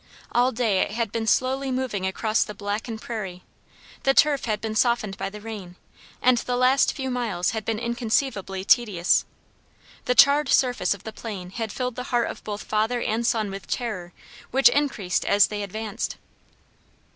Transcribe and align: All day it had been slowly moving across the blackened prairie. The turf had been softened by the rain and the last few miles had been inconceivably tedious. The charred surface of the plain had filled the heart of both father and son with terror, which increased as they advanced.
All 0.31 0.51
day 0.51 0.79
it 0.79 0.89
had 0.89 1.11
been 1.11 1.27
slowly 1.27 1.69
moving 1.71 2.07
across 2.07 2.43
the 2.43 2.55
blackened 2.55 3.03
prairie. 3.03 3.43
The 4.01 4.15
turf 4.15 4.45
had 4.45 4.59
been 4.59 4.73
softened 4.73 5.15
by 5.15 5.29
the 5.29 5.39
rain 5.41 5.75
and 6.23 6.39
the 6.39 6.55
last 6.57 6.93
few 6.95 7.11
miles 7.11 7.51
had 7.51 7.65
been 7.65 7.77
inconceivably 7.77 8.65
tedious. 8.65 9.25
The 10.05 10.15
charred 10.15 10.49
surface 10.49 10.95
of 10.95 11.03
the 11.03 11.13
plain 11.13 11.51
had 11.51 11.71
filled 11.71 11.97
the 11.97 12.05
heart 12.09 12.31
of 12.31 12.43
both 12.43 12.63
father 12.63 12.99
and 12.99 13.27
son 13.27 13.51
with 13.51 13.67
terror, 13.67 14.11
which 14.49 14.69
increased 14.69 15.23
as 15.23 15.45
they 15.45 15.61
advanced. 15.61 16.17